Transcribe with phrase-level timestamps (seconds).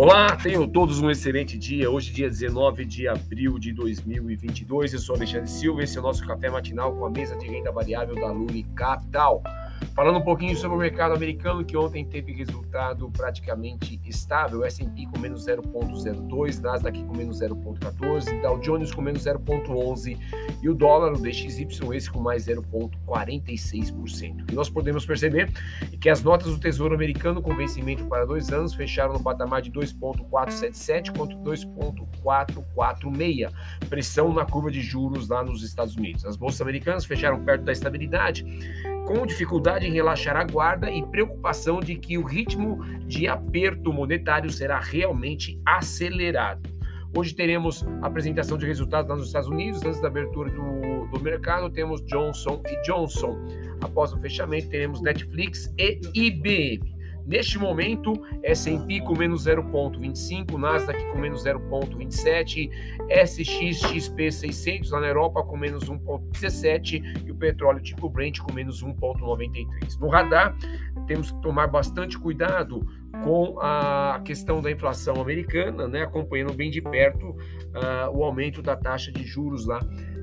[0.00, 1.90] Olá, tenham todos um excelente dia.
[1.90, 4.92] Hoje, dia 19 de abril de 2022.
[4.92, 5.82] Eu sou Alexandre Silva.
[5.82, 9.42] Esse é o nosso café matinal com a mesa de renda variável da Luli Capital.
[9.94, 15.18] Falando um pouquinho sobre o mercado americano, que ontem teve resultado praticamente estável, S&P com
[15.18, 20.16] menos 0,02, Nasdaq com menos 0,14, Dow Jones com menos 0,11
[20.62, 21.66] e o dólar, o DXY,
[21.96, 24.42] esse com mais 0,46%.
[24.42, 25.52] O que nós podemos perceber
[25.92, 29.62] é que as notas do Tesouro Americano com vencimento para dois anos fecharam no patamar
[29.62, 33.50] de 2,477 contra 2,446,
[33.88, 36.24] pressão na curva de juros lá nos Estados Unidos.
[36.24, 38.46] As bolsas americanas fecharam perto da estabilidade,
[39.08, 44.50] com dificuldade em relaxar a guarda e preocupação de que o ritmo de aperto monetário
[44.50, 46.68] será realmente acelerado.
[47.16, 49.82] Hoje teremos apresentação de resultados nos Estados Unidos.
[49.82, 53.34] Antes da abertura do, do mercado, temos Johnson e Johnson.
[53.80, 56.97] Após o fechamento, teremos Netflix e IBM.
[57.28, 62.70] Neste momento, S&P com menos 0,25, Nasdaq com menos 0,27,
[63.10, 68.82] SXXP 600 lá na Europa com menos 1,17 e o petróleo tipo Brent com menos
[68.82, 70.00] 1,93.
[70.00, 70.56] No radar,
[71.06, 72.80] temos que tomar bastante cuidado
[73.22, 78.74] com a questão da inflação americana, né, acompanhando bem de perto uh, o aumento da
[78.74, 79.80] taxa de juros lá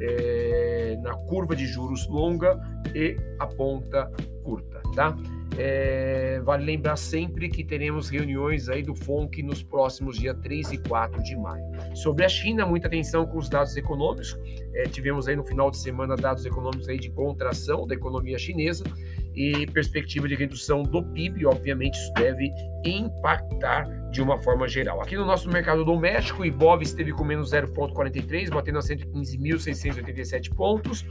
[0.00, 2.58] é, na curva de juros longa
[2.94, 4.10] e a ponta
[4.48, 5.14] curta, tá?
[5.58, 10.78] É, vale lembrar sempre que teremos reuniões aí do FONC nos próximos dias 3 e
[10.78, 11.64] 4 de maio.
[11.94, 14.38] Sobre a China, muita atenção com os dados econômicos.
[14.74, 18.84] É, tivemos aí no final de semana dados econômicos aí de contração da economia chinesa
[19.34, 22.50] e perspectiva de redução do PIB, obviamente isso deve
[22.84, 25.00] impactar de uma forma geral.
[25.00, 31.04] Aqui no nosso mercado doméstico, o Ibov esteve com menos 0,43, batendo a 115.687 pontos.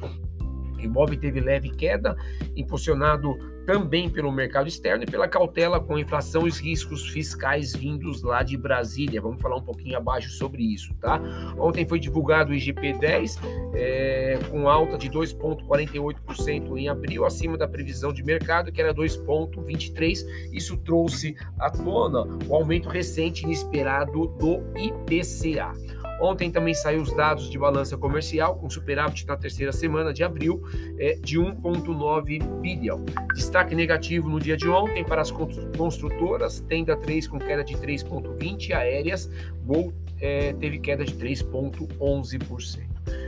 [0.78, 2.16] O Ibov teve leve queda,
[2.56, 7.76] impulsionado também pelo mercado externo e pela cautela com a inflação e os riscos fiscais
[7.76, 9.22] vindos lá de Brasília.
[9.22, 11.22] Vamos falar um pouquinho abaixo sobre isso, tá?
[11.58, 13.38] Ontem foi divulgado o IGP-10
[13.74, 20.26] é, com alta de 2,48% em abril, acima da previsão de mercado, que era 2,23%.
[20.54, 25.74] Isso trouxe à tona o aumento recente inesperado do IPCA.
[26.20, 30.64] Ontem também saiu os dados de balança comercial, com superávit na terceira semana de abril
[30.98, 33.06] é, de 1,9 bilhão.
[33.36, 38.74] Destaque negativo no dia de ontem para as construtoras, Tenda 3 com queda de 3,20%,
[38.74, 39.30] aéreas,
[39.64, 42.88] Gol é, teve queda de 3,11%.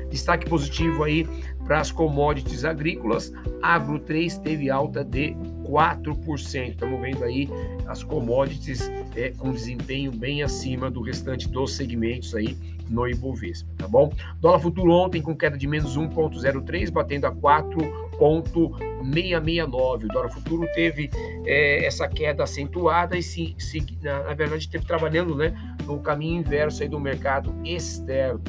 [0.10, 1.28] Destaque positivo aí
[1.64, 6.70] para as commodities agrícolas, Agro 3 teve alta de 4%.
[6.70, 7.48] Estamos vendo aí
[7.86, 12.58] as commodities é, com desempenho bem acima do restante dos segmentos aí
[12.90, 14.12] no Ibovespa, tá bom?
[14.42, 20.06] Dólar futuro ontem com queda de menos 1,03, batendo a 4,669.
[20.06, 21.10] O dólar futuro teve
[21.46, 25.54] é, essa queda acentuada e, se, se, na, na verdade, teve trabalhando né,
[25.86, 28.42] no caminho inverso aí do mercado externo.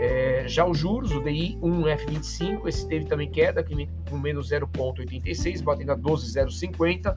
[0.00, 3.64] É, já os juros, o DI 1F25, esse teve também queda,
[4.10, 7.14] com menos 0,86, batendo a 12,050.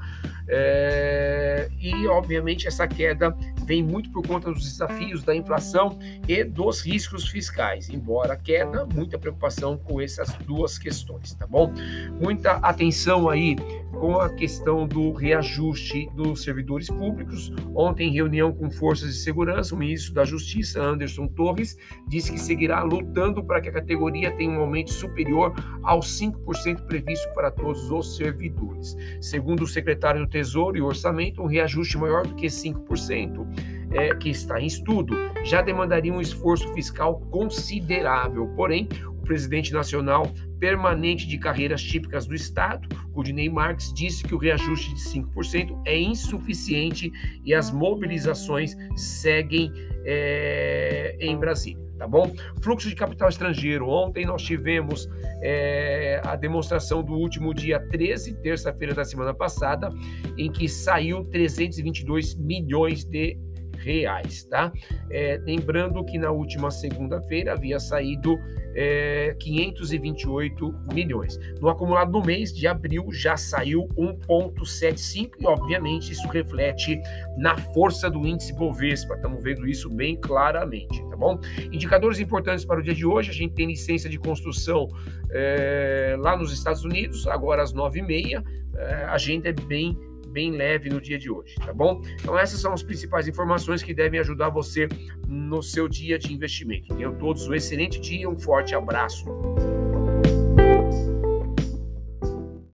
[0.47, 3.35] É, e, obviamente, essa queda
[3.67, 7.89] vem muito por conta dos desafios da inflação e dos riscos fiscais.
[7.89, 11.73] Embora a queda, muita preocupação com essas duas questões, tá bom?
[12.21, 13.57] Muita atenção aí
[13.99, 17.51] com a questão do reajuste dos servidores públicos.
[17.75, 22.39] Ontem, em reunião com forças de segurança, o ministro da Justiça, Anderson Torres, disse que
[22.39, 25.53] seguirá lutando para que a categoria tenha um aumento superior
[25.83, 28.95] aos 5% previsto para todos os servidores.
[29.19, 33.47] Segundo o secretário do Tesouro e Orçamento, um reajuste maior do que 5%,
[33.91, 38.47] é, que está em estudo, já demandaria um esforço fiscal considerável.
[38.55, 44.37] Porém, o presidente nacional permanente de carreiras típicas do Estado, Rudinei Marques, disse que o
[44.37, 47.11] reajuste de 5% é insuficiente
[47.43, 49.71] e as mobilizações seguem
[50.05, 52.31] é, em Brasília tá bom?
[52.61, 53.89] Fluxo de capital estrangeiro.
[53.89, 55.09] Ontem nós tivemos
[55.41, 59.89] é, a demonstração do último dia 13, terça-feira da semana passada,
[60.37, 63.37] em que saiu 322 milhões de
[63.77, 64.71] reais, tá?
[65.09, 68.37] É, lembrando que na última segunda-feira havia saído
[68.77, 71.39] é, 528 milhões.
[71.59, 77.01] No acumulado do mês de abril já saiu 1,75 e, obviamente, isso reflete
[77.37, 79.15] na força do índice Bovespa.
[79.15, 81.39] Estamos vendo isso bem claramente, tá bom?
[81.71, 84.87] Indicadores importantes para o dia de hoje: a gente tem licença de construção
[85.31, 88.43] é, lá nos Estados Unidos, agora às 9h30.
[88.75, 89.97] É, a agenda é bem
[90.37, 91.99] bem leve no dia de hoje, tá bom?
[92.21, 94.87] Então essas são as principais informações que devem ajudar você
[95.27, 96.95] no seu dia de investimento.
[96.95, 99.25] Tenham todos um excelente dia, um forte abraço.